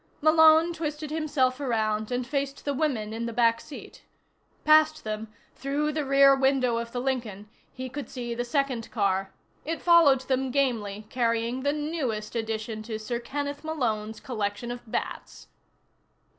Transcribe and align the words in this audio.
Malone 0.19 0.73
twisted 0.73 1.11
himself 1.11 1.59
around 1.59 2.11
and 2.11 2.25
faced 2.25 2.65
the 2.65 2.73
women 2.73 3.13
in 3.13 3.27
the 3.27 3.31
back 3.31 3.61
seat. 3.61 4.01
Past 4.65 5.03
them, 5.03 5.27
through 5.53 5.91
the 5.91 6.03
rear 6.03 6.35
window 6.35 6.77
of 6.77 6.91
the 6.91 6.99
Lincoln, 6.99 7.47
he 7.71 7.87
could 7.87 8.09
see 8.09 8.33
the 8.33 8.43
second 8.43 8.89
car. 8.89 9.31
It 9.63 9.79
followed 9.79 10.21
them 10.21 10.49
gamely, 10.49 11.05
carrying 11.11 11.61
the 11.61 11.71
newest 11.71 12.35
addition 12.35 12.81
to 12.81 12.97
Sir 12.97 13.19
Kenneth 13.19 13.63
Malone's 13.63 14.19
Collection 14.19 14.71
of 14.71 14.79
Bats. 14.91 15.49